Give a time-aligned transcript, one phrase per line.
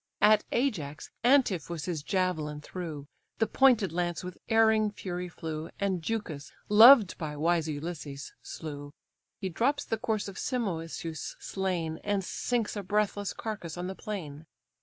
[0.23, 3.05] At Ajax, Antiphus his javelin threw;
[3.37, 8.95] The pointed lance with erring fury flew, And Leucus, loved by wise Ulysses, slew.
[9.37, 14.47] He drops the corpse of Simoisius slain, And sinks a breathless carcase on the plain.